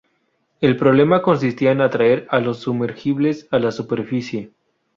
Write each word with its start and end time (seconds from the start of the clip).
El 0.61 0.77
problema 0.77 1.21
consistía 1.21 1.71
en 1.73 1.79
atraer 1.79 2.25
a 2.31 2.39
los 2.39 2.61
sumergibles 2.61 3.47
a 3.51 3.59
la 3.59 3.71
superficie. 3.71 4.49